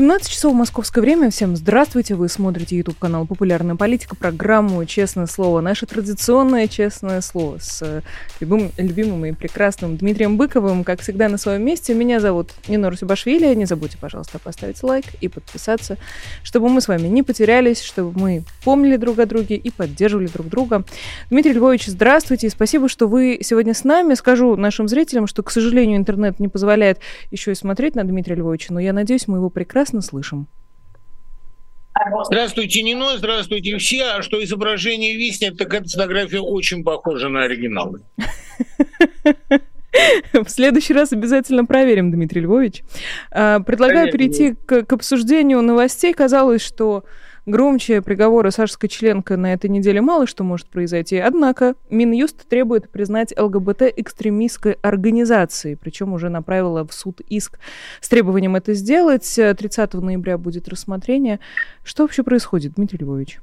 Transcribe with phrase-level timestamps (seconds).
[0.00, 1.28] 17 часов московское время.
[1.28, 2.14] Всем здравствуйте.
[2.14, 5.60] Вы смотрите YouTube канал «Популярная политика», программу «Честное слово».
[5.60, 8.00] Наше традиционное «Честное слово» с э,
[8.40, 10.84] любым, любимым и прекрасным Дмитрием Быковым.
[10.84, 11.92] Как всегда, на своем месте.
[11.92, 13.54] Меня зовут Нина Русибашвили.
[13.54, 15.98] Не забудьте, пожалуйста, поставить лайк и подписаться,
[16.42, 20.48] чтобы мы с вами не потерялись, чтобы мы помнили друг о друге и поддерживали друг
[20.48, 20.82] друга.
[21.28, 22.48] Дмитрий Львович, здравствуйте.
[22.48, 24.14] Спасибо, что вы сегодня с нами.
[24.14, 28.72] Скажу нашим зрителям, что, к сожалению, интернет не позволяет еще и смотреть на Дмитрия Львовича,
[28.72, 30.46] но я надеюсь, мы его прекрасно прекрасно слышим.
[32.24, 34.04] Здравствуйте, Нино, здравствуйте все.
[34.04, 37.96] А что изображение виснет, так эта фотография очень похожа на оригинал.
[40.32, 42.84] В следующий раз обязательно проверим, Дмитрий Львович.
[43.32, 46.14] А, предлагаю перейти к, к обсуждению новостей.
[46.14, 47.04] Казалось, что
[47.50, 51.16] Громче приговора Сашской членка на этой неделе мало что может произойти.
[51.18, 57.58] Однако Минюст требует признать ЛГБТ экстремистской организацией, причем уже направила в суд иск
[58.00, 59.34] с требованием это сделать.
[59.34, 61.40] 30 ноября будет рассмотрение.
[61.82, 63.40] Что вообще происходит, Дмитрий Львович?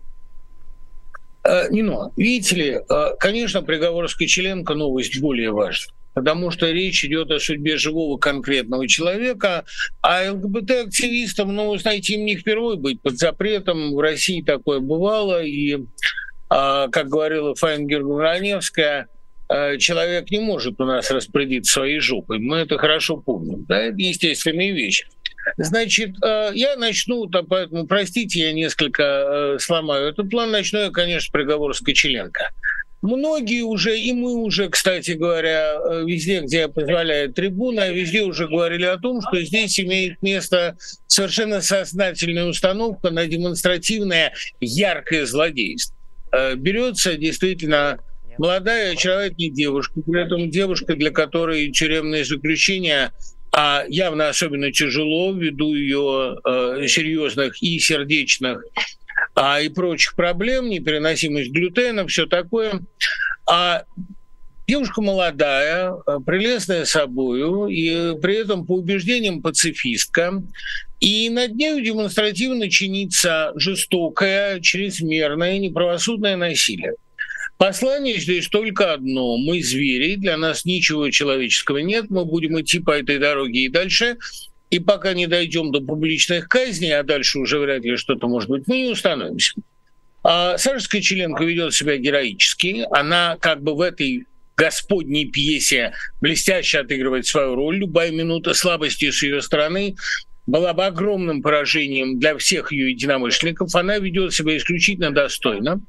[1.43, 7.29] Э, Нино, видите ли, э, конечно, приговор Скочеленко новость более важная потому что речь идет
[7.29, 9.65] о судьбе живого конкретного человека,
[10.01, 15.77] а ЛГБТ-активистам, ну, знаете, им не впервые быть под запретом, в России такое бывало, и,
[16.49, 19.09] а, как говорила Файнгер Раневская,
[19.47, 22.39] а, человек не может у нас распорядиться своей жопой.
[22.39, 23.65] Мы это хорошо помним.
[23.65, 23.79] Да?
[23.79, 25.05] Это естественная вещь.
[25.57, 30.49] Значит, а, я начну, поэтому простите, я несколько сломаю этот план.
[30.49, 32.41] Начну я, конечно, с приговора Скочеленко.
[33.01, 38.85] Многие уже, и мы уже, кстати говоря, э, везде, где позволяет трибуна, везде уже говорили
[38.85, 45.95] о том, что здесь имеет место совершенно сознательная установка на демонстративное яркое злодейство.
[46.31, 47.99] Э, берется действительно
[48.39, 53.11] молодая очаровательная девушка, при этом девушка, для которой тюремное заключение
[53.51, 58.63] а явно особенно тяжело ввиду ее э, серьезных и сердечных
[59.37, 62.81] а, и прочих проблем, непереносимость глютена, все такое.
[63.47, 63.83] А
[64.67, 70.41] девушка молодая, а, прелестная собою, и при этом по убеждениям пацифистка,
[70.99, 76.93] и над нею демонстративно чинится жестокое, чрезмерное, неправосудное насилие.
[77.59, 79.37] Послание здесь только одно.
[79.37, 84.17] Мы звери, для нас ничего человеческого нет, мы будем идти по этой дороге и дальше,
[84.69, 88.67] и пока не дойдем до публичных казней, а дальше уже вряд ли что-то может быть,
[88.67, 89.53] мы не установимся.
[90.23, 92.85] А Саша Скочеленко ведет себя героически.
[92.91, 94.25] Она как бы в этой
[94.57, 97.77] господней пьесе блестяще отыгрывает свою роль.
[97.77, 99.95] Любая минута слабости с ее стороны
[100.45, 103.73] была бы огромным поражением для всех ее единомышленников.
[103.75, 105.79] Она ведет себя исключительно достойно.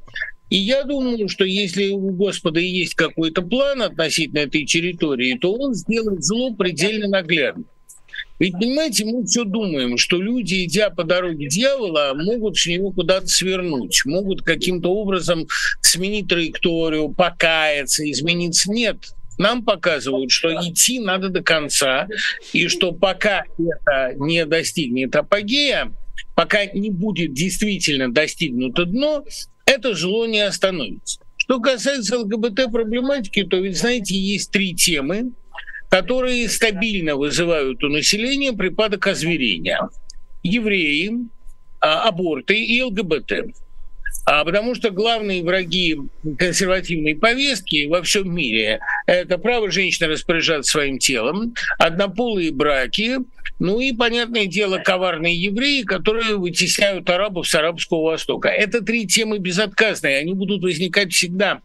[0.50, 5.74] И я думаю, что если у Господа есть какой-то план относительно этой территории, то он
[5.74, 7.64] сделает зло предельно наглядно.
[8.38, 13.26] Ведь, понимаете, мы все думаем, что люди, идя по дороге дьявола, могут с него куда-то
[13.26, 15.46] свернуть, могут каким-то образом
[15.80, 18.70] сменить траекторию, покаяться, измениться.
[18.70, 18.98] Нет,
[19.38, 22.06] нам показывают, что идти надо до конца,
[22.52, 25.92] и что пока это не достигнет апогея,
[26.34, 29.24] пока не будет действительно достигнуто дно,
[29.66, 31.20] это зло не остановится.
[31.36, 35.32] Что касается ЛГБТ-проблематики, то ведь, знаете, есть три темы,
[35.88, 39.88] которые стабильно вызывают у населения припадок озверения.
[40.42, 41.12] Евреи,
[41.80, 43.54] а, аборты и ЛГБТ.
[44.26, 45.96] А потому что главные враги
[46.38, 53.18] консервативной повестки во всем мире– это право женщины распоряжаться своим телом, однополые браки,
[53.58, 58.48] ну и, понятное дело, коварные евреи, которые вытесняют арабов с Арабского Востока.
[58.48, 61.60] Это три темы безотказные, они будут возникать всегда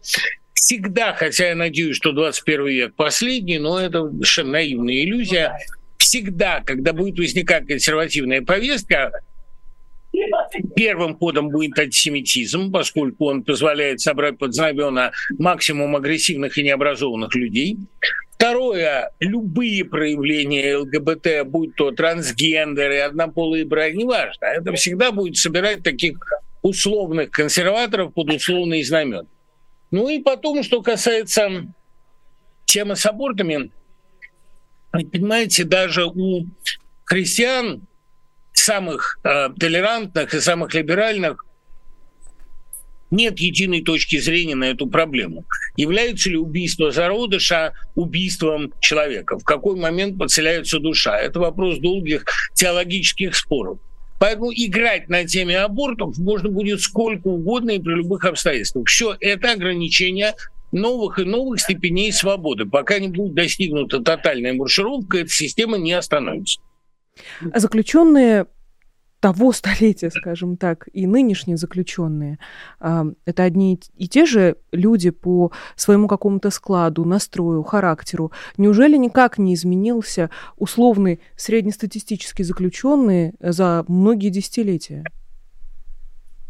[0.64, 5.58] всегда, хотя я надеюсь, что 21 век последний, но это совершенно наивная иллюзия,
[5.98, 9.12] всегда, когда будет возникать консервативная повестка,
[10.76, 15.10] Первым ходом будет антисемитизм, поскольку он позволяет собрать под знамена
[15.40, 17.78] максимум агрессивных и необразованных людей.
[18.36, 26.16] Второе, любые проявления ЛГБТ, будь то трансгендеры, однополые браки, неважно, это всегда будет собирать таких
[26.62, 29.24] условных консерваторов под условные знамена.
[29.94, 31.72] Ну и потом, что касается
[32.64, 33.70] темы с абортами,
[34.90, 36.46] понимаете, даже у
[37.04, 37.86] христиан,
[38.52, 41.46] самых э, толерантных и самых либеральных,
[43.12, 45.44] нет единой точки зрения на эту проблему.
[45.76, 49.38] Является ли убийство зародыша убийством человека?
[49.38, 51.16] В какой момент подселяется душа?
[51.20, 52.24] Это вопрос долгих
[52.54, 53.78] теологических споров.
[54.24, 58.88] Поэтому играть на теме абортов можно будет сколько угодно и при любых обстоятельствах.
[58.88, 60.34] Все это ограничение
[60.72, 62.64] новых и новых степеней свободы.
[62.64, 66.58] Пока не будет достигнута тотальная маршировка, эта система не остановится.
[67.54, 68.46] Заключенные
[69.24, 72.38] того столетия, скажем так, и нынешние заключенные,
[72.78, 78.32] а, это одни и те же люди по своему какому-то складу, настрою, характеру.
[78.58, 80.28] Неужели никак не изменился
[80.58, 85.04] условный среднестатистический заключенный за многие десятилетия?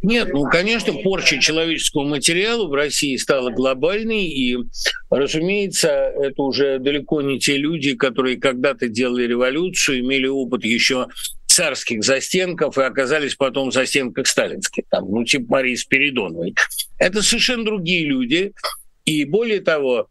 [0.02, 4.58] Нет, ну, конечно, порча человеческого материала в России стала глобальной, и,
[5.10, 11.06] разумеется, это уже далеко не те люди, которые когда-то делали революцию, имели опыт еще
[11.54, 16.54] царских застенков и оказались потом в застенках сталинских, там, ну, типа Марии Спиридоновой.
[16.98, 18.52] Это совершенно другие люди.
[19.04, 20.08] И более того,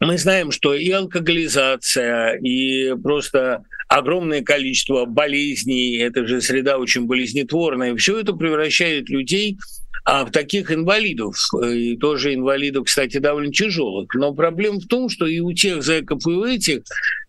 [0.00, 7.96] мы знаем, что и алкоголизация, и просто огромное количество болезней, это же среда очень болезнетворная,
[7.96, 9.56] все это превращает людей
[10.04, 11.34] а в таких инвалидов,
[11.68, 14.14] и тоже инвалидов, кстати, довольно тяжелых.
[14.14, 16.82] Но проблема в том, что и у тех зэков, и у этих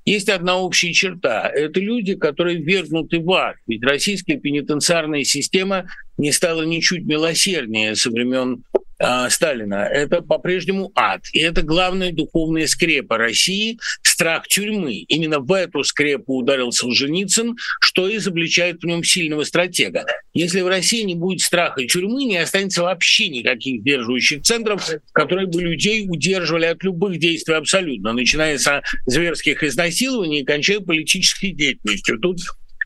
[0.08, 1.50] есть одна общая черта.
[1.54, 3.58] Это люди, которые ввергнуты в ад.
[3.68, 5.88] Ведь российская пенитенциарная система
[6.18, 8.64] не стала ничуть милосерднее со времен
[9.00, 9.86] э, Сталина.
[9.86, 11.22] Это по-прежнему ад.
[11.34, 13.80] И это главная духовная скрепа России–
[14.18, 15.06] страх тюрьмы.
[15.08, 20.06] Именно в эту скрепу ударил Солженицын, что изобличает в нем сильного стратега.
[20.34, 25.62] Если в России не будет страха тюрьмы, не останется вообще никаких сдерживающих центров, которые бы
[25.62, 32.20] людей удерживали от любых действий абсолютно, начиная с зверских изнасилований и кончая политической деятельностью.
[32.20, 32.40] Тут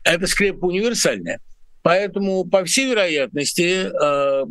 [0.04, 1.40] эта скрепа универсальная.
[1.82, 4.44] Поэтому, по всей вероятности, э,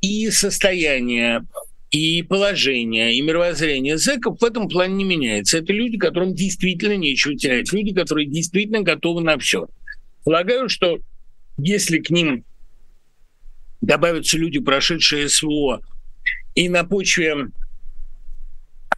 [0.00, 1.44] и состояние,
[1.90, 5.58] и положение, и мировоззрение зэков в этом плане не меняется.
[5.58, 9.66] Это люди, которым действительно нечего терять, люди, которые действительно готовы на все.
[10.24, 10.98] Полагаю, что
[11.58, 12.44] если к ним
[13.80, 15.80] добавятся люди, прошедшие СВО,
[16.54, 17.48] и на почве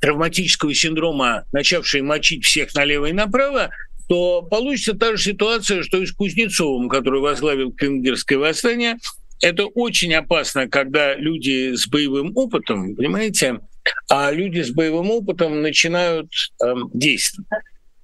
[0.01, 3.71] травматического синдрома, начавшие мочить всех налево и направо,
[4.09, 8.99] то получится та же ситуация, что и с Кузнецовым, который возглавил Кенгерское восстание.
[9.43, 13.61] Это очень опасно, когда люди с боевым опытом, понимаете,
[14.09, 16.31] а люди с боевым опытом начинают
[16.63, 17.49] э, действовать.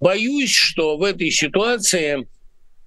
[0.01, 2.27] Боюсь, что в этой ситуации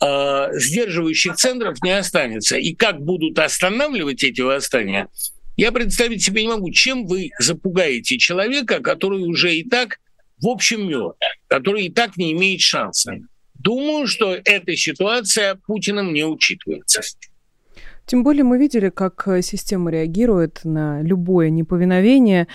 [0.01, 2.57] э, сдерживающих центров не останется.
[2.57, 5.07] И как будут останавливать эти восстания,
[5.56, 6.71] я представить себе не могу.
[6.71, 10.00] Чем вы запугаете человека, который уже и так
[10.42, 11.13] в общем мир,
[11.47, 13.13] который и так не имеет шанса.
[13.54, 17.01] Думаю, что эта ситуация Путиным не учитывается.
[18.06, 22.48] Тем более мы видели, как э, система реагирует на любое неповиновение,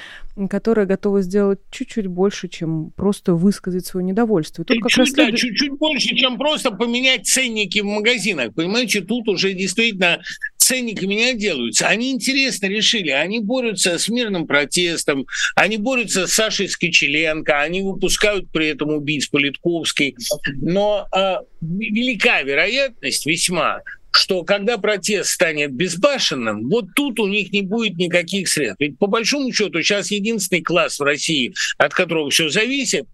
[0.51, 4.65] которое готово сделать чуть-чуть больше, чем просто высказать свое недовольство.
[4.65, 8.53] Тут чуть, раз да, чуть-чуть больше, чем просто поменять ценники в магазинах.
[8.55, 10.21] Понимаете, тут уже действительно
[10.67, 11.87] ценники меня делаются.
[11.87, 13.11] Они интересно решили.
[13.11, 19.29] Они борются с мирным протестом, они борются с Сашей Скочеленко, они выпускают при этом убийц
[19.29, 20.17] Политковской.
[20.57, 23.81] Но э, велика вероятность весьма,
[24.17, 28.81] что когда протест станет безбашенным, вот тут у них не будет никаких средств.
[28.81, 33.07] Ведь по большому счету сейчас единственный класс в России, от которого все зависит,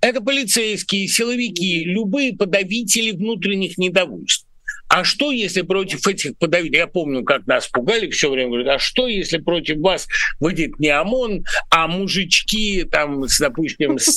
[0.00, 4.46] это полицейские, силовики, любые подавители внутренних недовольств.
[4.88, 8.78] А что, если против этих подавителей, я помню, как нас пугали все время, говорят, а
[8.78, 10.06] что, если против вас
[10.38, 14.16] выйдет не ОМОН, а мужички, там, с, допустим, с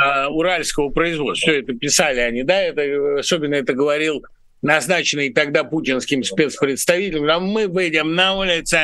[0.00, 1.50] а, уральского производства.
[1.50, 4.22] Все это писали они, да, это, особенно это говорил
[4.62, 8.76] назначенный тогда путинским спецпредставителем, а мы выйдем на улицу,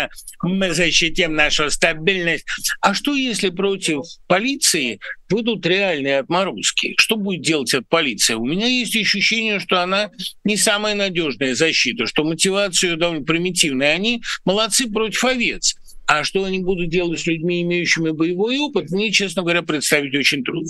[0.43, 2.47] мы защитим нашу стабильность.
[2.81, 6.95] А что, если против полиции выйдут реальные отморозки?
[6.99, 8.37] Что будет делать эта полиция?
[8.37, 10.11] У меня есть ощущение, что она
[10.45, 13.95] не самая надежная защита, что мотивация довольно примитивная.
[13.95, 15.75] Они молодцы против овец.
[16.07, 20.45] А что они будут делать с людьми, имеющими боевой опыт, мне, честно говоря, представить очень
[20.45, 20.69] трудно.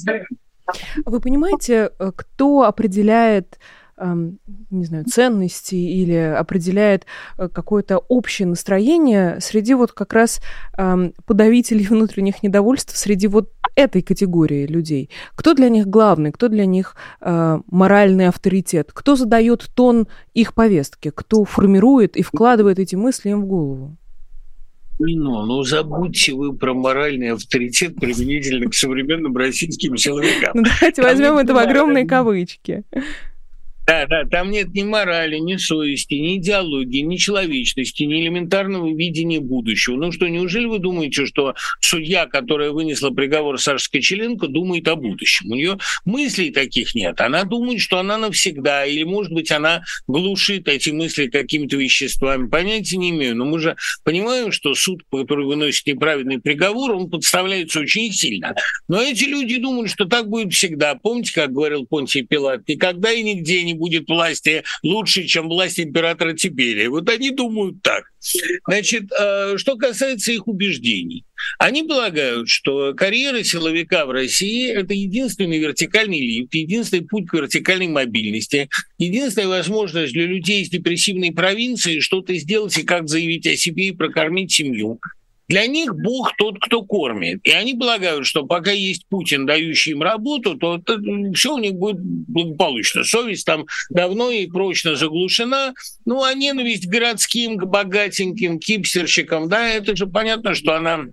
[1.05, 3.59] Вы понимаете, э, кто определяет
[3.99, 7.07] не знаю, ценности или определяет
[7.39, 10.41] э, какое-то общее настроение среди вот как раз
[11.27, 15.11] подавителей внутренних недовольств, среди вот этой категории людей.
[15.35, 21.11] Кто для них главный, кто для них э, моральный авторитет, кто задает тон их повестки,
[21.11, 23.97] кто формирует и вкладывает эти мысли им в голову?
[25.01, 30.53] Ну, ну забудьте вы про моральный авторитет применительно к современным российским силовикам.
[30.55, 32.85] Ну, давайте возьмем это в огромные кавычки.
[33.87, 39.41] Да, да, там нет ни морали, ни совести, ни идеологии, ни человечности, ни элементарного видения
[39.41, 39.97] будущего.
[39.97, 45.51] Ну что, неужели вы думаете, что судья, которая вынесла приговор Саше Скочеленко, думает о будущем?
[45.51, 47.21] У нее мыслей таких нет.
[47.21, 52.49] Она думает, что она навсегда, или, может быть, она глушит эти мысли какими-то веществами.
[52.49, 53.37] Понятия не имею.
[53.37, 58.55] Но мы же понимаем, что суд, который выносит неправильный приговор, он подставляется очень сильно.
[58.89, 60.95] Но эти люди думают, что так будет всегда.
[60.95, 66.33] Помните, как говорил Понтий Пилат, никогда и нигде не будет власти лучше, чем власть императора
[66.33, 66.89] Тиберия.
[66.91, 68.05] Вот они думают так.
[68.67, 71.25] Значит, э, что касается их убеждений.
[71.59, 77.89] Они полагают, что карьера силовика в России– это единственный вертикальный лифт, единственный путь к вертикальной
[77.89, 83.89] мобильности, единственная возможность для людей из депрессивной провинции что-то сделать и как заявить о себе
[83.89, 85.01] и прокормить семью.
[85.49, 87.41] Для них Бог тот, кто кормит.
[87.45, 90.81] И они полагают, что пока есть Путин, дающий им работу, то
[91.35, 93.05] все у них будет благополучно.
[93.05, 95.75] Совесть там давно и прочно заглушена.
[96.07, 101.07] Ну, а ненависть городским, к богатеньким, кипстерщикам, да, это же понятно, что она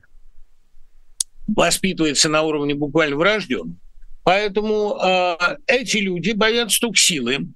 [1.48, 3.80] воспитывается на уровне буквально врожденном.
[4.24, 5.36] Поэтому э,
[5.68, 7.48] эти люди боятся только силы,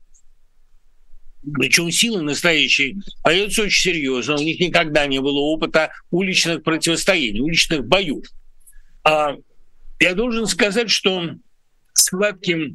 [1.53, 4.35] причем силы настоящие поется очень серьезно.
[4.35, 8.25] У них никогда не было опыта уличных противостояний, уличных боев.
[9.03, 9.35] А
[9.99, 11.31] я должен сказать, что
[11.93, 12.73] схватки,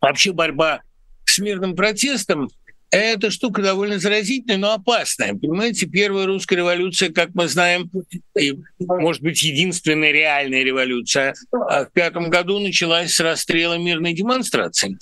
[0.00, 0.82] вообще борьба
[1.24, 2.48] с мирным протестом
[2.90, 5.34] это штука довольно заразительная, но опасная.
[5.34, 7.90] Понимаете, первая русская революция, как мы знаем,
[8.38, 14.96] и, может быть, единственная реальная революция, а в пятом году началась с расстрела мирной демонстрации.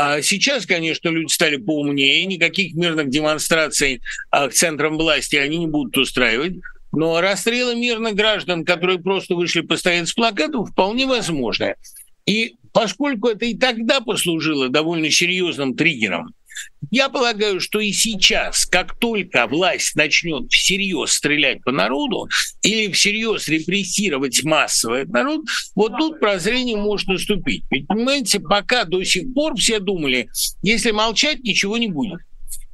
[0.00, 4.00] А сейчас, конечно, люди стали поумнее, никаких мирных демонстраций
[4.30, 6.52] а, к центрам власти они не будут устраивать.
[6.92, 11.74] Но расстрелы мирных граждан, которые просто вышли постоять с плакатом, вполне возможно.
[12.26, 16.32] И поскольку это и тогда послужило довольно серьезным триггером,
[16.90, 22.28] я полагаю, что и сейчас, как только власть начнет всерьез стрелять по народу
[22.62, 25.40] или всерьез репрессировать массово этот народ,
[25.74, 27.64] вот тут прозрение может наступить.
[27.70, 30.28] Ведь, понимаете, пока до сих пор все думали,
[30.62, 32.20] если молчать, ничего не будет.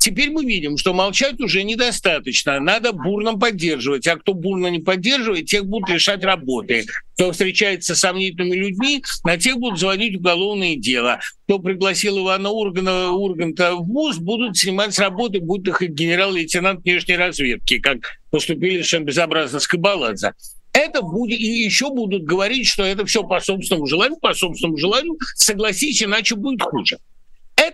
[0.05, 2.61] Теперь мы видим, что молчать уже недостаточно.
[2.61, 4.07] Надо бурно поддерживать.
[4.07, 6.85] А кто бурно не поддерживает, тех будут лишать работы.
[7.15, 11.21] Кто встречается с сомнительными людьми, на тех будут заводить уголовные дела.
[11.45, 17.17] Кто пригласил Ивана Ургана, Урганта в ВУЗ, будут снимать с работы, будь их генерал-лейтенант внешней
[17.17, 20.33] разведки, как поступили совершенно безобразно с Кабаладзе
[20.75, 25.17] это будет, и еще будут говорить, что это все по собственному желанию, по собственному желанию,
[25.37, 26.99] согласись, иначе будет хуже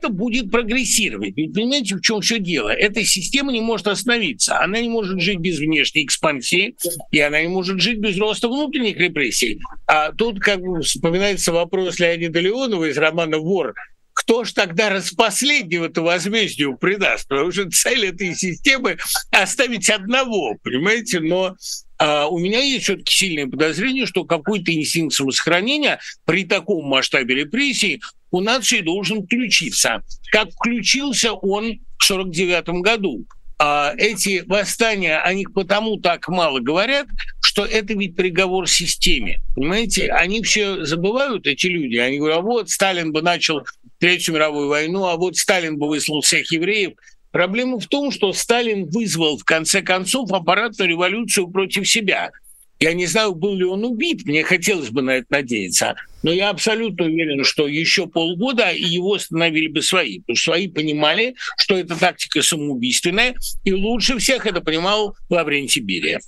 [0.01, 1.37] это будет прогрессировать.
[1.37, 2.71] Ведь понимаете, в чем все дело?
[2.71, 4.61] Эта система не может остановиться.
[4.61, 6.77] Она не может жить без внешней экспансии,
[7.11, 9.61] и она не может жить без роста внутренних репрессий.
[9.87, 13.75] А тут как бы вспоминается вопрос Леонида Леонова из романа «Вор»,
[14.13, 17.27] кто ж тогда распоследнего-то возмездию придаст?
[17.27, 18.99] Потому что цель этой системы—
[19.31, 21.21] оставить одного, понимаете?
[21.21, 21.57] Но
[21.99, 28.01] а у меня есть все-таки сильное подозрение, что какой-то инстинкт самосохранения при таком масштабе репрессий
[28.31, 30.03] у нации должен включиться.
[30.31, 33.25] Как включился он в 1949 году.
[33.63, 37.07] А эти восстания, о них потому так мало говорят,
[37.45, 39.39] что это ведь приговор системе.
[39.55, 41.97] Понимаете, они все забывают, эти люди.
[41.97, 43.63] Они говорят, а вот Сталин бы начал
[43.99, 46.93] Третью мировую войну, а вот Сталин бы выслал всех евреев.
[47.33, 52.31] Проблема в том, что Сталин вызвал в конце концов аппаратную революцию против себя.
[52.81, 56.51] Я не знаю, был ли он убит, мне хотелось бы на это надеяться, но я
[56.51, 61.99] абсолютно уверен, что еще полгода его остановили бы свои, потому что свои понимали, что эта
[61.99, 63.35] тактика самоубийственная,
[63.65, 66.21] и лучше всех это понимал Лаврентий Берия.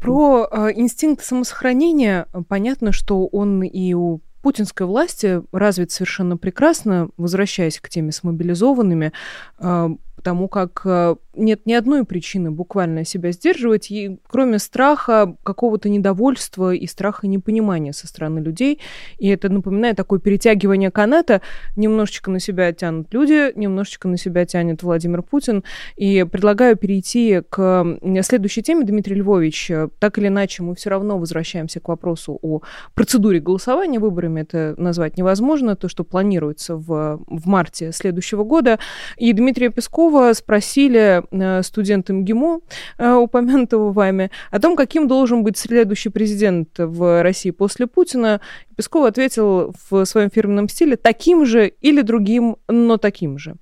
[0.00, 7.78] Про э, инстинкт самосохранения понятно, что он и у путинской власти развит совершенно прекрасно, возвращаясь
[7.78, 9.12] к теме с мобилизованными,
[9.58, 9.88] э,
[10.20, 16.74] потому как э, нет ни одной причины буквально себя сдерживать, и, кроме страха, какого-то недовольства
[16.74, 18.80] и страха непонимания со стороны людей.
[19.16, 21.40] И это напоминает такое перетягивание каната.
[21.74, 25.64] Немножечко на себя тянут люди, немножечко на себя тянет Владимир Путин.
[25.96, 29.72] И предлагаю перейти к следующей теме, Дмитрий Львович.
[30.00, 32.60] Так или иначе, мы все равно возвращаемся к вопросу о
[32.92, 33.98] процедуре голосования.
[33.98, 38.78] Выборами это назвать невозможно, то, что планируется в, в марте следующего года.
[39.16, 39.70] И Дмитрия
[40.10, 42.60] Пескова спросили Э, студента МГИМО,
[42.98, 48.40] э, упомянутого вами, о том, каким должен быть следующий президент в России после Путина.
[48.76, 53.54] Песков ответил в своем фирменном стиле таким же или другим, но таким же.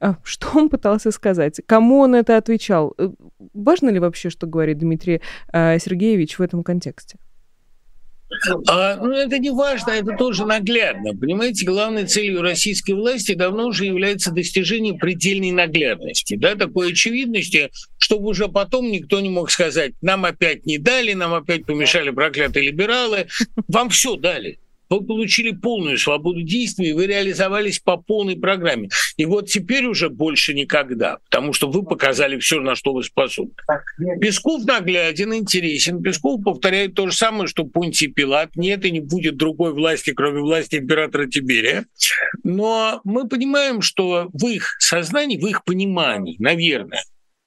[0.00, 1.60] Э, что он пытался сказать?
[1.66, 2.94] Кому он это отвечал?
[3.54, 5.20] Важно ли вообще, что говорит Дмитрий
[5.52, 7.18] Сергеевич в этом контексте?
[8.68, 11.14] А, ну, это не важно, это тоже наглядно.
[11.14, 18.28] Понимаете, главной целью российской власти давно уже является достижение предельной наглядности, да, такой очевидности, чтобы
[18.28, 23.26] уже потом никто не мог сказать, нам опять не дали, нам опять помешали проклятые либералы,
[23.68, 24.58] вам все дали
[24.90, 28.88] вы получили полную свободу действий, вы реализовались по полной программе.
[29.16, 33.54] И вот теперь уже больше никогда, потому что вы показали все, на что вы способны.
[34.20, 36.02] Песков нагляден, интересен.
[36.02, 38.56] Песков повторяет то же самое, что Понтий Пилат.
[38.56, 41.86] Нет и не будет другой власти, кроме власти императора Тиберия.
[42.42, 47.02] Но мы понимаем, что в их сознании, в их понимании, наверное,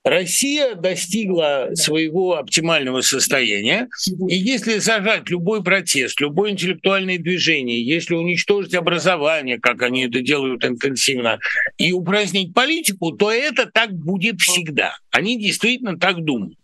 [0.08, 3.90] Россия достигла своего оптимального состояния,
[4.30, 10.64] и если зажать любой протест, любое интеллектуальное движение, если уничтожить образование, как они это делают
[10.64, 11.40] интенсивно,
[11.78, 14.96] и упразднить политику, то это так будет всегда.
[15.12, 16.58] Они действительно так думают.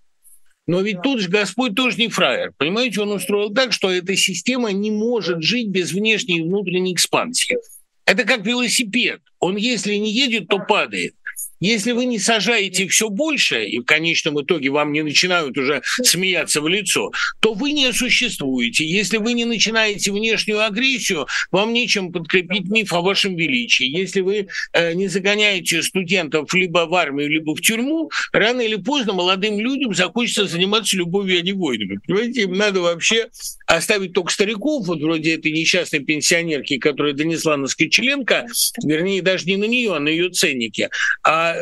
[0.65, 2.53] Но ведь тут же Господь тоже не фраер.
[2.57, 7.57] Понимаете, он устроил так, что эта система не может жить без внешней и внутренней экспансии.
[8.05, 9.19] Это как велосипед.
[9.39, 11.15] Он, если не едет, то падает.
[11.63, 16.59] Если вы не сажаете все больше, и в конечном итоге вам не начинают уже смеяться
[16.59, 18.85] в лицо, то вы не существуете.
[18.85, 23.85] Если вы не начинаете внешнюю агрессию, вам нечем подкрепить миф о вашем величии.
[23.85, 29.13] Если вы э, не загоняете студентов либо в армию, либо в тюрьму, рано или поздно
[29.13, 31.97] молодым людям захочется заниматься любовью, а не войнами.
[32.05, 33.29] Понимаете, им надо вообще
[33.67, 38.47] оставить только стариков, вот вроде этой несчастной пенсионерки, которая донесла на Скочеленко,
[38.83, 40.89] вернее, даже не на нее, а на ее ценники,
[41.25, 41.52] а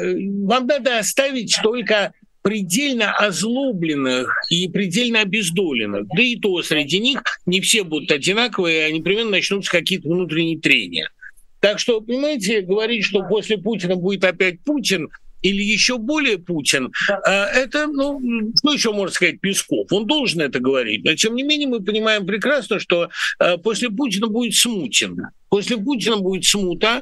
[0.46, 6.08] вам надо оставить только предельно озлобленных и предельно обездоленных.
[6.16, 11.10] Да и то среди них не все будут одинаковые, а непременно начнутся какие-то внутренние трения.
[11.60, 15.10] Так что, понимаете, говорить, что после Путина будет опять Путин,
[15.42, 18.20] или еще более Путин, э, это, ну,
[18.58, 19.92] что еще можно сказать Песков?
[19.92, 21.04] Он должен это говорить.
[21.04, 25.18] Но, тем не менее, мы понимаем прекрасно, что э, после Путина будет смутен.
[25.50, 27.02] После Путина будет смута,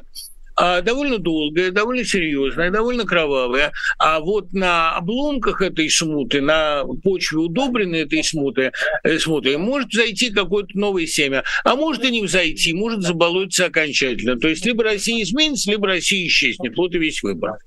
[0.82, 3.72] довольно долгая, довольно серьезная, довольно кровавая.
[3.98, 10.30] А вот на обломках этой смуты, на почве удобренной этой смуты, э, смуты может зайти
[10.30, 14.38] какое-то новое семя, а может и не взойти, может заболотиться окончательно.
[14.38, 16.76] То есть либо Россия изменится, либо Россия исчезнет.
[16.76, 17.58] Вот и весь выбор.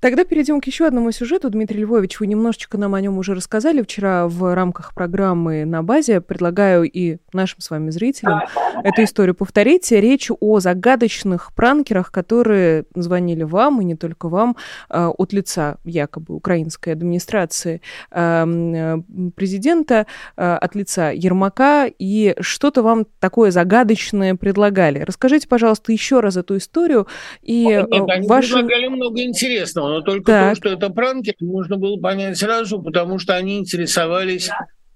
[0.00, 1.48] Тогда перейдем к еще одному сюжету.
[1.48, 6.20] Дмитрий Львович, вы немножечко нам о нем уже рассказали вчера в рамках программы «На базе».
[6.20, 8.42] Предлагаю и нашим с вами зрителям
[8.84, 9.90] эту историю повторить.
[9.90, 14.56] Речь о загадочных пранкерах, которые звонили вам, и не только вам,
[14.90, 17.80] э, от лица якобы украинской администрации
[18.10, 20.06] эм, э, президента,
[20.36, 24.98] э, от лица Ермака, и что-то вам такое загадочное предлагали.
[24.98, 27.06] Расскажите, пожалуйста, еще раз эту историю.
[27.42, 28.52] И Нет, они ваши...
[28.52, 30.50] предлагали много интересного но только так.
[30.50, 34.50] то, что это пранки, можно было понять сразу, потому что они интересовались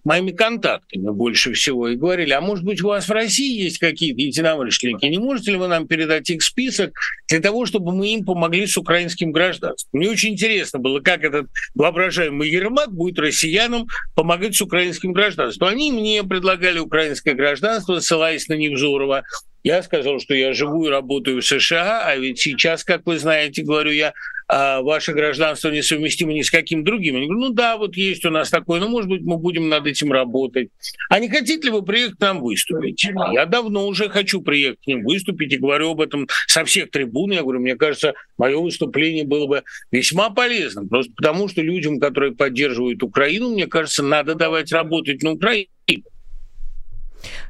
[0.04, 4.20] моими контактами больше всего и говорили, а может быть у вас в России есть какие-то
[4.20, 6.92] единомышленники, не можете ли вы нам передать их список
[7.28, 9.90] для того, чтобы мы им помогли с украинским гражданством?
[9.92, 15.68] Мне очень интересно было, как этот воображаемый Ермак будет россиянам помогать с украинским гражданством.
[15.68, 19.24] Они мне предлагали украинское гражданство, ссылаясь на Невзорова.
[19.62, 23.62] Я сказал, что я живу и работаю в США, а ведь сейчас, как вы знаете,
[23.62, 24.14] говорю я,
[24.52, 27.14] а ваше гражданство несовместимо ни с каким другим.
[27.14, 29.86] Они говорят, ну да, вот есть у нас такое, но, может быть, мы будем над
[29.86, 30.70] этим работать.
[31.08, 33.06] А не хотите ли вы приехать к нам выступить?
[33.32, 37.30] Я давно уже хочу приехать к ним выступить и говорю об этом со всех трибун.
[37.30, 42.32] Я говорю, мне кажется, мое выступление было бы весьма полезным, просто потому что людям, которые
[42.32, 45.68] поддерживают Украину, мне кажется, надо давать работать на Украине.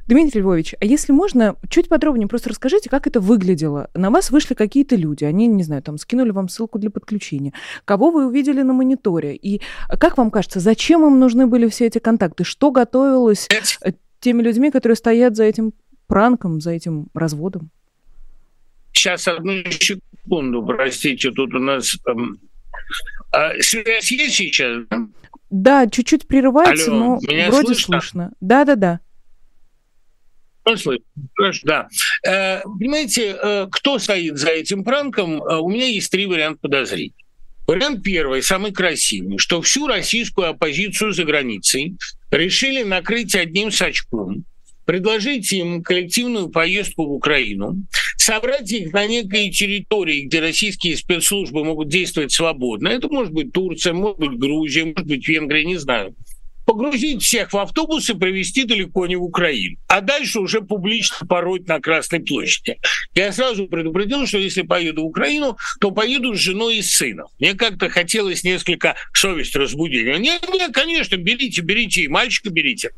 [0.07, 3.89] Дмитрий Львович, а если можно, чуть подробнее просто расскажите, как это выглядело.
[3.93, 7.53] На вас вышли какие-то люди, они, не знаю, там скинули вам ссылку для подключения.
[7.85, 9.35] Кого вы увидели на мониторе?
[9.35, 9.61] И
[9.99, 12.43] как вам кажется, зачем им нужны были все эти контакты?
[12.43, 13.47] Что готовилось
[13.83, 15.73] э, теми людьми, которые стоят за этим
[16.07, 17.69] пранком, за этим разводом?
[18.93, 21.97] Сейчас, одну секунду, простите, тут у нас...
[22.05, 22.39] Эм,
[23.31, 24.83] а, связь есть сейчас?
[25.49, 27.99] Да, чуть-чуть прерывается, Алло, но вроде слышно.
[27.99, 28.31] слышно.
[28.39, 28.99] Да-да-да.
[31.63, 31.87] Да.
[32.25, 35.41] Э, понимаете, э, кто стоит за этим пранком?
[35.41, 37.13] Э, у меня есть три варианта подозрений.
[37.67, 41.95] Вариант первый, самый красивый, что всю российскую оппозицию за границей
[42.31, 44.43] решили накрыть одним сачком,
[44.85, 47.77] предложить им коллективную поездку в Украину,
[48.17, 52.89] собрать их на некой территории, где российские спецслужбы могут действовать свободно.
[52.89, 56.15] Это может быть Турция, может быть Грузия, может быть Венгрия, не знаю
[56.65, 59.77] погрузить всех в автобус и привезти далеко не в Украину.
[59.87, 62.77] А дальше уже публично пороть на Красной площади.
[63.15, 67.27] Я сразу предупредил, что если поеду в Украину, то поеду с женой и сыном.
[67.39, 70.05] Мне как-то хотелось несколько совесть разбудить.
[70.19, 72.91] Нет, нет, конечно, берите, берите, и мальчика берите.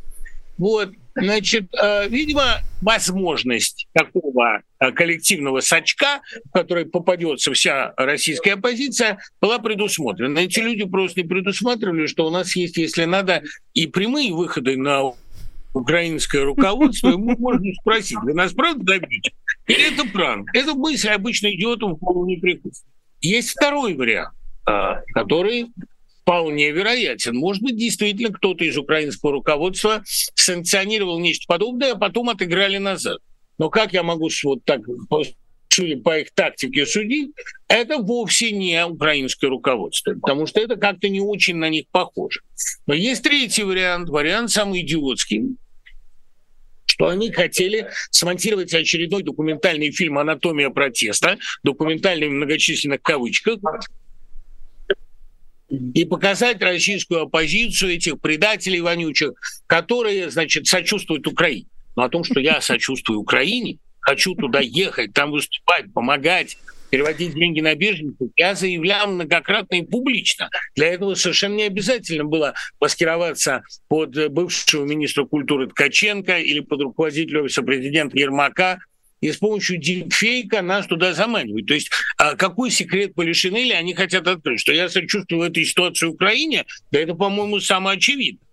[0.58, 9.20] Вот, значит, э, видимо, возможность такого э, коллективного сачка, в который попадется вся российская оппозиция,
[9.42, 10.40] была предусмотрена.
[10.40, 13.42] Эти люди просто не предусматривали, что у нас есть, если надо,
[13.74, 15.14] и прямые выходы на
[15.74, 19.32] украинское руководство, ему можно спросить, вы нас правда добьете?
[19.68, 20.50] Или это пранк?
[20.54, 22.78] Эта мысль обычно идиотам в голову не приходит.
[23.22, 24.34] Есть второй вариант,
[24.68, 25.72] э, который
[26.24, 27.36] вполне вероятен.
[27.36, 33.20] Может быть, действительно кто-то из украинского руководства санкционировал нечто подобное, а потом отыграли назад.
[33.58, 34.82] Но как я могу вот так
[36.04, 37.32] по их тактике судить,
[37.68, 42.42] это вовсе не украинское руководство, потому что это как-то не очень на них похоже.
[42.88, 45.58] Но есть третий вариант, вариант самый идиотский,
[46.86, 53.58] что они хотели смонтировать очередной документальный фильм «Анатомия протеста», документальный в многочисленных кавычках,
[55.94, 59.32] и показать российскую оппозицию, этих предателей вонючих,
[59.68, 61.68] которые, значит, сочувствуют Украине.
[61.96, 66.58] Но о том, что я сочувствую Украине, хочу туда ехать, там выступать, помогать,
[66.92, 70.50] переводить деньги на биржнику, я заявлял многократно и публично.
[70.76, 77.42] Для этого совершенно не обязательно было маскироваться под бывшего министра культуры Ткаченко или под руководителя
[77.42, 78.80] офиса президента Ермака,
[79.24, 81.66] и с помощью дипфейка нас туда заманивают.
[81.68, 84.60] То есть а какой секрет Полишинеля они хотят открыть?
[84.60, 86.66] Что я сочувствую в этой ситуации Украине?
[86.92, 88.46] Да это, по-моему, самое очевидное.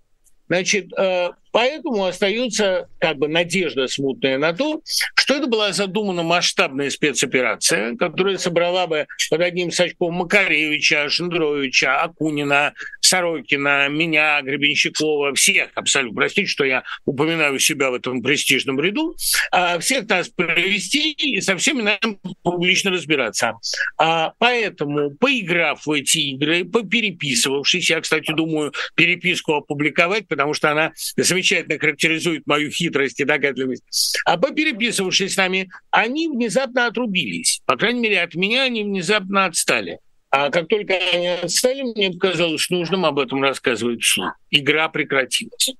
[0.46, 4.80] Значит, э, Поэтому остается как бы надежда смутная на то,
[5.14, 12.72] что это была задумана масштабная спецоперация, которая собрала бы под одним сачком Макаревича, Шендеровича, Акунина,
[13.00, 16.16] Сорокина, меня, Гребенщикова, всех абсолютно.
[16.20, 19.16] Простите, что я упоминаю себя в этом престижном ряду.
[19.50, 23.54] А всех нас провести и со всеми нам публично разбираться.
[23.98, 30.92] А поэтому, поиграв в эти игры, попереписывавшись, я, кстати, думаю, переписку опубликовать, потому что она
[31.40, 37.62] замечательно характеризует мою хитрость и догадливость, а попереписывавшись с нами, они внезапно отрубились.
[37.64, 39.98] По крайней мере, от меня они внезапно отстали.
[40.30, 44.32] А как только они отстали, мне показалось нужным об этом рассказывать вслух.
[44.50, 45.70] Игра прекратилась.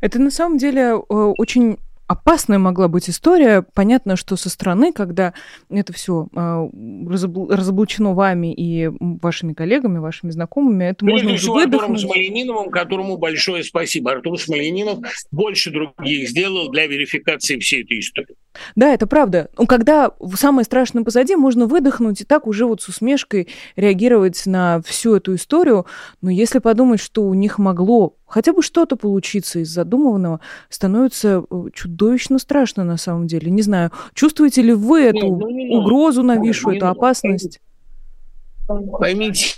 [0.00, 1.76] Это на самом деле э, очень
[2.10, 3.64] опасная могла быть история.
[3.72, 5.32] Понятно, что со стороны, когда
[5.68, 11.58] это все а, разоблачено вами и вашими коллегами, вашими знакомыми, это Прежде можно всего.
[11.58, 14.10] Артуром Смолениновым, которому большое спасибо.
[14.10, 14.98] Артур Смоленинов
[15.30, 18.34] больше других сделал для верификации всей этой истории.
[18.74, 19.48] Да, это правда.
[19.56, 23.46] Ну, когда самое страшное позади, можно выдохнуть и так уже вот с усмешкой
[23.76, 25.86] реагировать на всю эту историю.
[26.22, 31.64] Но если подумать, что у них могло хотя бы что-то получиться из задуманного, становится э,
[31.74, 33.50] чудовищно страшно на самом деле.
[33.50, 37.60] Не знаю, чувствуете ли вы эту Нет, ну, угрозу нависшую, эту опасность?
[38.66, 39.56] Поймите,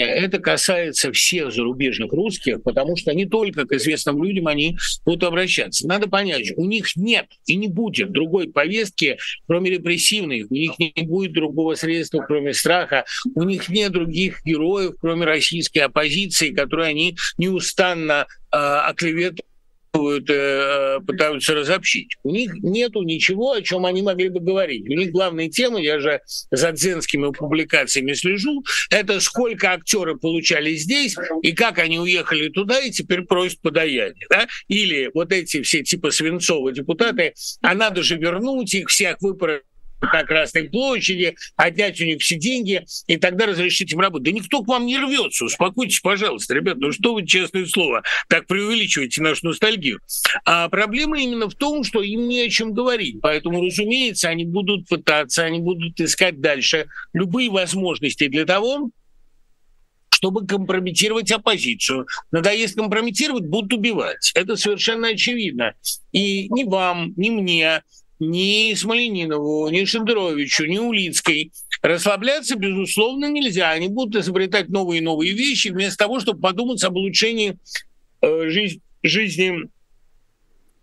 [0.00, 5.86] это касается всех зарубежных русских, потому что не только к известным людям они будут обращаться.
[5.86, 10.42] Надо понять, у них нет и не будет другой повестки, кроме репрессивной.
[10.42, 13.04] У них не будет другого средства, кроме страха.
[13.34, 19.46] У них нет других героев, кроме российской оппозиции, которую они неустанно э, оклеветывают
[19.94, 22.16] Э, пытаются разобщить.
[22.24, 24.88] У них нету ничего, о чем они могли бы говорить.
[24.88, 31.16] У них главная тема, я же за дзенскими публикациями слежу, это сколько актеры получали здесь
[31.42, 34.26] и как они уехали туда и теперь просят подаяние.
[34.30, 34.48] Да?
[34.66, 39.62] Или вот эти все типа Свинцова депутаты, а надо же вернуть их всех, выпороть
[40.12, 44.24] на Красной площади, отнять у них все деньги, и тогда разрешить им работать.
[44.24, 48.46] Да никто к вам не рвется, успокойтесь, пожалуйста, ребят, ну что вы, честное слово, так
[48.46, 50.00] преувеличиваете нашу ностальгию.
[50.44, 54.88] А проблема именно в том, что им не о чем говорить, поэтому, разумеется, они будут
[54.88, 58.90] пытаться, они будут искать дальше любые возможности для того,
[60.24, 62.06] чтобы компрометировать оппозицию.
[62.30, 64.32] Надоест компрометировать, будут убивать.
[64.34, 65.74] Это совершенно очевидно.
[66.12, 67.82] И ни вам, ни мне,
[68.20, 71.52] ни Смоленинову, ни Шендеровичу, ни Улицкой.
[71.82, 73.70] Расслабляться, безусловно, нельзя.
[73.70, 77.58] Они будут изобретать новые и новые вещи, вместо того, чтобы подумать об улучшении
[78.22, 79.68] э, жизнь, жизни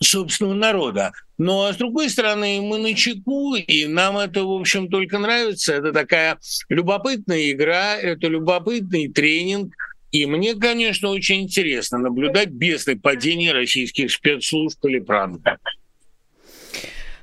[0.02, 1.12] собственного народа.
[1.38, 5.74] Но а с другой стороны, мы на чеку, и нам это, в общем, только нравится.
[5.74, 6.38] Это такая
[6.70, 9.74] любопытная игра, это любопытный тренинг.
[10.12, 15.58] И мне, конечно, очень интересно наблюдать бездны падения российских спецслужб или пранка.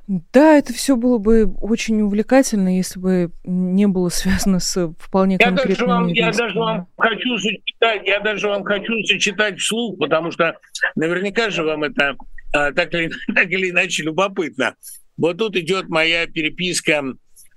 [0.09, 5.47] Да, это все было бы очень увлекательно, если бы не было связано с вполне я
[5.47, 10.31] конкретными даже вам, Я даже вам хочу зачитать, я даже вам хочу зачитать вслух, потому
[10.31, 10.57] что
[10.95, 12.17] наверняка же вам это
[12.55, 14.77] а, так, или, так или иначе любопытно.
[15.19, 17.05] Вот тут идет моя переписка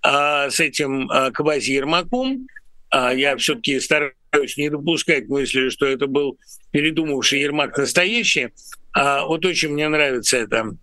[0.02, 2.48] а, с этим а, Квази Ермаком.
[2.90, 6.38] А, я все-таки стараюсь не допускать мысли, что это был
[6.72, 8.50] передумавший Ермак настоящий.
[8.92, 10.76] а, вот очень мне нравится это.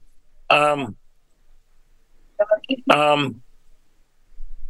[0.48, 0.78] А,
[2.90, 3.18] а,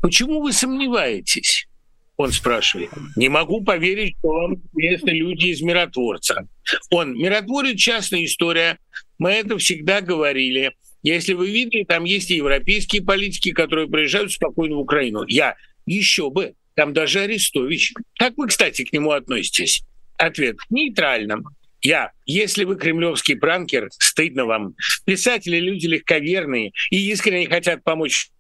[0.01, 1.69] почему вы сомневаетесь?
[2.17, 2.91] Он спрашивает.
[3.15, 6.49] Не могу поверить, что вам известны люди из миротворца.
[6.91, 8.79] Он, миротворец– частная история.
[9.19, 10.73] Мы это всегда говорили.
[11.05, 15.25] Если вы видели, там есть и европейские политики, которые приезжают спокойно в Украину.
[15.29, 15.55] Я
[15.87, 16.55] еще бы.
[16.75, 17.95] Там даже Арестович.
[18.19, 19.85] Как вы, кстати, к нему относитесь?
[20.17, 21.43] Ответ– нейтрально.
[21.83, 22.13] Я.
[22.27, 24.75] Если вы кремлевский пранкер, стыдно вам.
[25.05, 28.31] Писатели– люди легковерные и искренне хотят помочь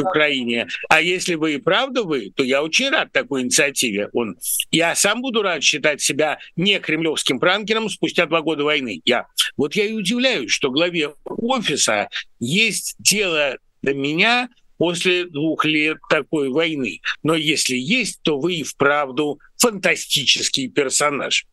[0.00, 0.68] Украине.
[0.88, 4.08] А если вы и правда вы, то я очень рад такой инициативе.
[4.12, 4.36] Он,
[4.70, 9.00] я сам буду рад считать себя не кремлевским пранкером спустя два года войны.
[9.04, 9.26] Я.
[9.56, 12.08] Вот я и удивляюсь, что главе офиса
[12.38, 17.00] есть дело до меня после двух лет такой войны.
[17.22, 21.46] Но если есть, то вы и вправду фантастический персонаж.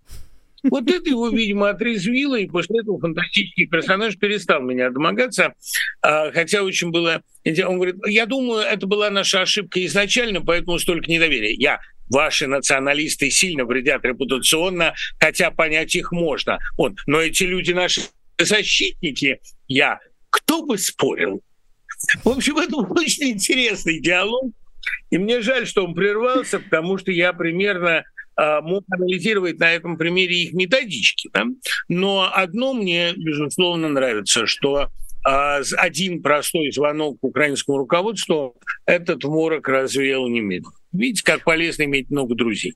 [0.64, 5.54] Вот это его, видимо, отрезвило, и после этого фантастический персонаж перестал меня домогаться,
[6.02, 7.22] а, хотя очень было...
[7.46, 11.54] Он говорит, я думаю, это была наша ошибка изначально, поэтому столько недоверия.
[11.58, 16.60] Я ваши националисты сильно вредят репутационно, хотя понять их можно.
[16.78, 18.02] Он, но эти люди наши
[18.40, 20.00] защитники, я,
[20.30, 21.42] кто бы спорил?
[22.24, 24.52] В общем, это очень интересный диалог.
[25.10, 28.04] И мне жаль, что он прервался, потому что я примерно
[28.36, 31.30] а, мог анализировать на этом примере их методички.
[31.34, 31.46] Да?
[31.88, 34.90] Но одно мне, безусловно, нравится, что
[35.26, 40.74] а, один простой звонок к украинскому руководству этот морок развеял немедленно.
[40.92, 42.76] Видите, как полезно иметь много друзей.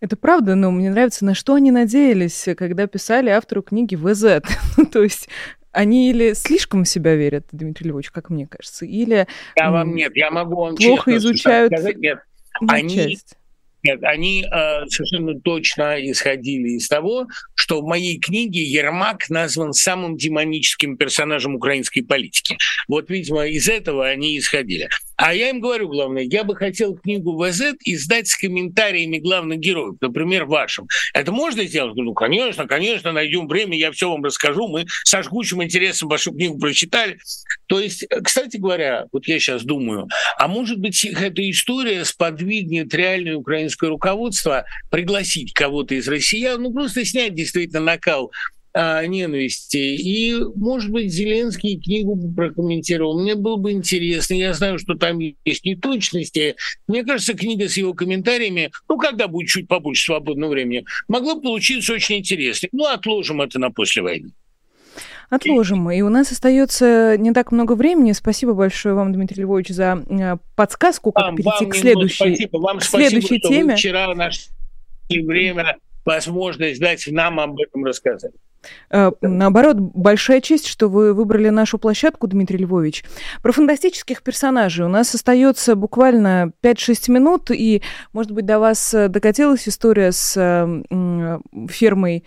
[0.00, 4.42] Это правда, но мне нравится, на что они надеялись, когда писали автору книги ВЗ.
[4.92, 5.28] То есть
[5.72, 9.26] они или слишком в себя верят, Дмитрий Львович, как мне кажется, или
[9.56, 12.18] я вам нет, я могу вам плохо изучают сказать, нет.
[12.68, 13.38] Они, часть.
[13.82, 20.16] Нет, они э, совершенно точно исходили из того, что в моей книге Ермак назван самым
[20.16, 22.58] демоническим персонажем украинской политики.
[22.86, 24.88] Вот, видимо, из этого они исходили.
[25.24, 29.94] А я им говорю, главное, я бы хотел книгу ВЗ издать с комментариями главных героев,
[30.00, 30.88] например, вашим.
[31.14, 31.94] Это можно сделать?
[31.94, 34.66] Ну, конечно, конечно, найдем время, я все вам расскажу.
[34.66, 37.18] Мы со жгучим интересом вашу книгу прочитали.
[37.68, 40.08] То есть, кстати говоря, вот я сейчас думаю,
[40.38, 47.04] а может быть, эта история сподвигнет реальное украинское руководство пригласить кого-то из россиян, ну, просто
[47.04, 48.32] снять действительно накал
[48.74, 49.76] а, ненависти.
[49.76, 53.20] И, может быть, Зеленский книгу прокомментировал.
[53.20, 54.34] Мне было бы интересно.
[54.34, 56.56] Я знаю, что там есть неточности.
[56.86, 61.42] Мне кажется, книга с его комментариями, ну, когда будет чуть побольше свободного времени, могла бы
[61.42, 62.70] получиться очень интересной.
[62.72, 64.32] Ну, отложим это на после войны.
[65.28, 65.90] Отложим.
[65.90, 68.12] И у нас остается не так много времени.
[68.12, 72.56] Спасибо большое вам, Дмитрий Львович, за э, подсказку, как вам, перейти вам к следующей, спасибо.
[72.58, 73.76] Вам следующей спасибо, теме.
[73.76, 74.50] Вчера наше
[75.08, 78.32] время возможность дать нам об этом рассказать.
[78.90, 83.04] Э, наоборот, большая честь, что вы выбрали нашу площадку, Дмитрий Львович.
[83.42, 89.08] Про фантастических персонажей у нас остается буквально 5-6 минут, и, может быть, до вас э,
[89.08, 92.24] докатилась история с э, фермой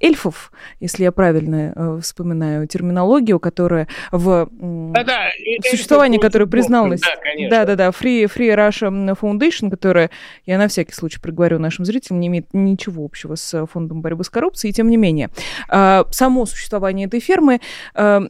[0.00, 5.28] эльфов, если я правильно вспоминаю терминологию, которая в да, да,
[5.70, 7.00] существовании, которое призналась...
[7.48, 10.10] Да-да-да, Free, Free Russia Foundation, которая,
[10.44, 14.30] я на всякий случай проговорю нашим зрителям, не имеет ничего общего с фондом борьбы с
[14.30, 15.30] коррупцией, и тем не менее.
[15.70, 17.60] А, само существование этой фермы
[17.94, 18.22] а,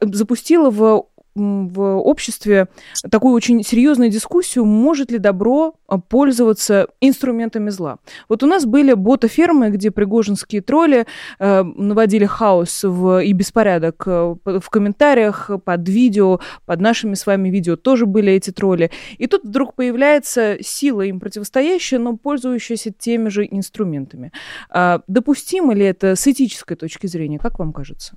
[0.00, 1.06] запустило в
[1.38, 2.68] в обществе
[3.10, 7.98] такую очень серьезную дискуссию, может ли добро а, пользоваться инструментами зла.
[8.28, 11.06] Вот у нас были бота-фермы, где пригожинские тролли
[11.38, 17.48] э, наводили хаос в, и беспорядок э, в комментариях, под видео, под нашими с вами
[17.48, 18.90] видео тоже были эти тролли.
[19.18, 24.32] И тут вдруг появляется сила им противостоящая, но пользующаяся теми же инструментами.
[24.74, 28.16] Э, допустимо ли это с этической точки зрения, как вам кажется?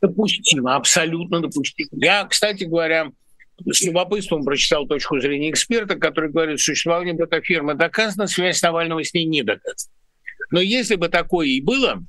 [0.00, 1.90] Допустимо, абсолютно допустимо.
[1.92, 3.10] Я, кстати говоря,
[3.70, 9.12] с любопытством прочитал точку зрения эксперта, который говорит, что существование фирмы доказано, связь Навального с
[9.12, 9.92] ней не доказана.
[10.50, 12.02] Но если бы такое и было,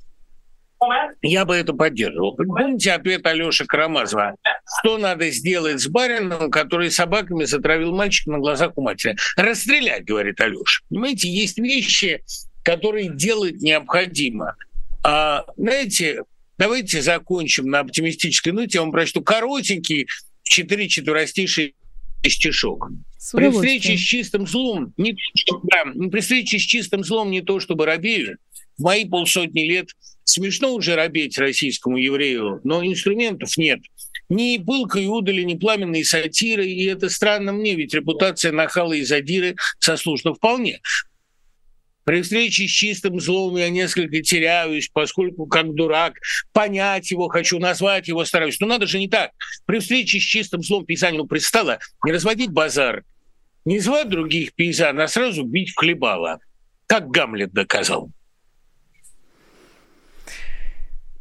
[1.20, 2.34] я бы это поддерживал.
[2.34, 4.34] Помните ответ Алёши Карамазова?
[4.80, 9.16] Что надо сделать с барином, который собаками затравил мальчика на глазах у матери?
[9.36, 10.82] Расстрелять, говорит Алёша.
[10.88, 12.24] Понимаете, есть вещи,
[12.64, 14.56] которые делать необходимо.
[15.04, 16.22] А, знаете,
[16.62, 18.78] Давайте закончим на оптимистической ноте.
[18.78, 20.06] Я вам прочту коротенький,
[20.44, 21.72] в четыре четверостишие
[22.24, 22.88] стишок.
[23.32, 25.16] При встрече с чистым злом, не,
[25.64, 28.38] да, при встрече с чистым злом не то чтобы робею,
[28.78, 29.88] в мои полсотни лет
[30.22, 33.80] смешно уже робеть российскому еврею, но инструментов нет.
[34.28, 39.56] Ни пылкой удали, ни пламенной сатиры, и это странно мне, ведь репутация нахала и задиры
[39.80, 40.80] сослужна вполне.
[42.04, 46.14] При встрече с чистым злом я несколько теряюсь, поскольку как дурак
[46.52, 48.58] понять его хочу, назвать его стараюсь.
[48.60, 49.30] Но надо же не так.
[49.66, 53.04] При встрече с чистым злом писанину пристало не разводить базар,
[53.64, 56.40] не звать других пейзан, а сразу бить в хлебало,
[56.86, 58.10] как Гамлет доказал.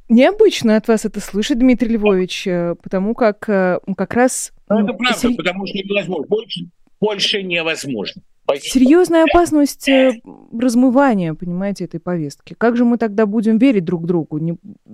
[0.10, 4.52] Необычно от вас это слышать, Дмитрий Львович, э, потому как э, как раз...
[4.67, 5.36] Ну, это правда, сер...
[5.36, 6.28] потому что невозможно.
[6.28, 6.62] Больше,
[7.00, 8.22] больше невозможно.
[8.59, 10.13] Серьезная опасность э,
[10.57, 12.55] размывания, понимаете, этой повестки.
[12.57, 14.39] Как же мы тогда будем верить друг другу?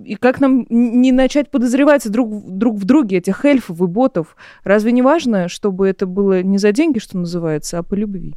[0.04, 4.36] И как нам не начать подозревать друг, друг в друге этих эльфов и ботов?
[4.64, 8.34] Разве не важно, чтобы это было не за деньги, что называется, а по любви?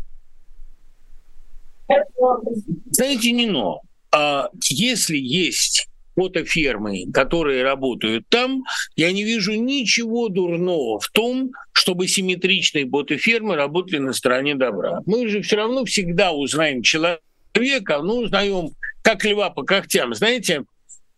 [2.91, 3.79] Знаете, Нино,
[4.11, 8.63] а если есть ботофермы, которые работают там,
[8.95, 15.01] я не вижу ничего дурного в том, чтобы симметричные ботофермы работали на стороне добра.
[15.05, 18.71] Мы же все равно всегда узнаем человека, ну, узнаем
[19.01, 20.13] как льва по когтям.
[20.13, 20.65] Знаете,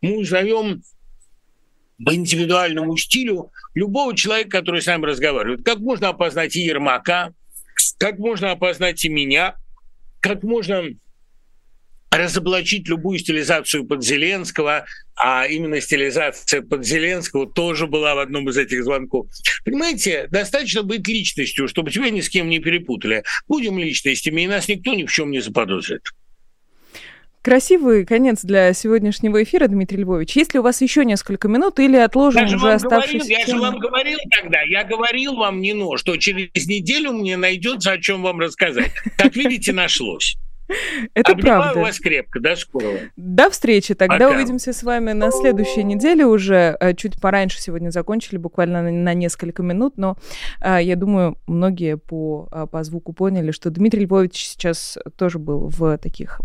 [0.02, 0.84] мы узнаем
[2.04, 5.64] по индивидуальному стилю любого человека, который с нами разговаривает.
[5.64, 7.34] Как можно опознать и Ермака,
[7.98, 9.56] как можно опознать и меня,
[10.20, 10.84] как можно
[12.18, 18.58] разоблачить любую стилизацию под Зеленского, а именно стилизация под Зеленского тоже была в одном из
[18.58, 19.28] этих звонков.
[19.66, 23.24] Понимаете, достаточно быть личностью, чтобы тебя ни с кем не перепутали.
[23.48, 26.04] Будем личностями, и нас никто ни в чем не заподозрит.
[27.44, 30.38] Красивый конец для сегодняшнего эфира, Дмитрий Львович.
[30.38, 33.28] Есть ли у вас еще несколько минут или отложим я уже оставшиеся...
[33.28, 37.92] Говорил, я же вам говорил тогда, я говорил вам, Нино, что через неделю мне найдется
[37.92, 38.94] о чем вам рассказать.
[39.18, 40.38] Как видите, нашлось.
[41.14, 41.80] Это Обнимаю правда.
[41.82, 42.40] вас крепко.
[42.40, 43.00] До скорого.
[43.16, 43.94] До встречи.
[43.94, 44.36] Тогда Пока.
[44.36, 46.78] увидимся с вами на следующей неделе уже.
[46.80, 49.98] Э, чуть пораньше сегодня закончили, буквально на, несколько минут.
[49.98, 50.18] Но
[50.60, 55.70] а, я думаю, многие по, а, по звуку поняли, что Дмитрий Львович сейчас тоже был
[55.70, 56.42] в таких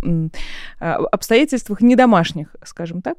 [0.78, 3.16] обстоятельствах недомашних, скажем так.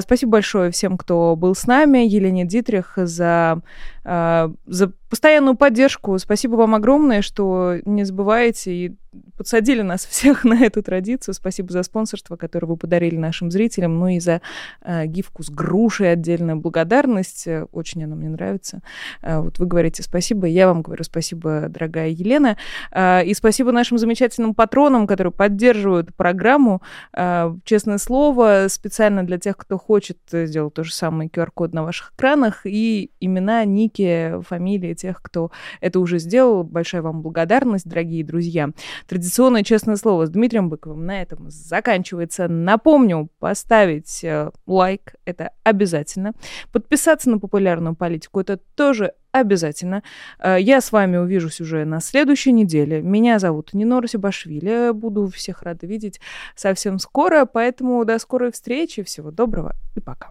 [0.00, 1.98] Спасибо большое всем, кто был с нами.
[1.98, 3.60] Елене Дитрих за,
[4.06, 6.18] за постоянную поддержку.
[6.18, 8.94] Спасибо вам огромное, что не забываете и
[9.36, 11.34] подсадили нас всех на эту традицию.
[11.34, 14.40] Спасибо за спонсорство, которое вы подарили нашим зрителям, ну и за
[14.82, 17.46] э, гифку с грушей отдельная благодарность.
[17.72, 18.82] Очень она мне нравится.
[19.22, 22.56] Э, вот вы говорите спасибо, я вам говорю спасибо, дорогая Елена.
[22.90, 26.82] Э, и спасибо нашим замечательным патронам, которые поддерживают программу.
[27.12, 32.12] Э, честное слово, специально для тех, кто хочет сделать то же самое QR-код на ваших
[32.12, 36.64] экранах и имена, ники, фамилии тех, кто это уже сделал.
[36.64, 38.70] Большая вам благодарность, дорогие друзья.
[39.08, 42.48] Традиционное честное слово с Дмитрием Быковым на этом заканчивается.
[42.48, 46.32] Напомню, поставить э, лайк– это обязательно.
[46.72, 50.02] Подписаться на популярную политику– это тоже обязательно.
[50.38, 53.02] Э, я с вами увижусь уже на следующей неделе.
[53.02, 54.90] Меня зовут Нинора Сибашвили.
[54.92, 56.20] Буду всех рада видеть
[56.54, 57.44] совсем скоро.
[57.46, 59.02] Поэтому до скорой встречи.
[59.02, 60.30] Всего доброго и пока.